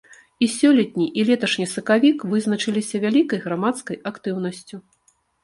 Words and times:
І 0.43 0.47
сёлетні, 0.53 1.05
і 1.19 1.25
леташні 1.29 1.67
сакавік 1.73 2.25
вызначыліся 2.31 3.03
вялікай 3.05 3.43
грамадскай 3.45 4.01
актыўнасцю. 4.13 4.83